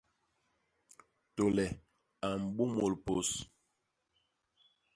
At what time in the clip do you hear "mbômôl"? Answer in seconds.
2.43-2.93